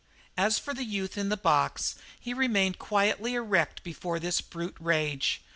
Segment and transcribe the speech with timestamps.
[0.35, 5.43] As for the youth in the box, he remained quietly erect before this brute rage.